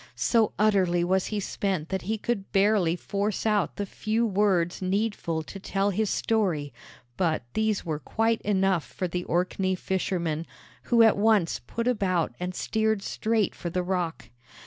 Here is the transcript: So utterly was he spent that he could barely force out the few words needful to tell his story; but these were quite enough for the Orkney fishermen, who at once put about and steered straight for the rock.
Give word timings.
So 0.15 0.51
utterly 0.57 1.03
was 1.03 1.27
he 1.27 1.39
spent 1.39 1.89
that 1.89 2.01
he 2.01 2.17
could 2.17 2.51
barely 2.51 2.95
force 2.95 3.45
out 3.45 3.75
the 3.75 3.85
few 3.85 4.25
words 4.25 4.81
needful 4.81 5.43
to 5.43 5.59
tell 5.59 5.91
his 5.91 6.09
story; 6.09 6.73
but 7.17 7.43
these 7.53 7.85
were 7.85 7.99
quite 7.99 8.41
enough 8.41 8.83
for 8.83 9.07
the 9.07 9.23
Orkney 9.25 9.75
fishermen, 9.75 10.47
who 10.85 11.03
at 11.03 11.17
once 11.17 11.59
put 11.59 11.87
about 11.87 12.33
and 12.39 12.55
steered 12.55 13.03
straight 13.03 13.53
for 13.53 13.69
the 13.69 13.83
rock. 13.83 14.29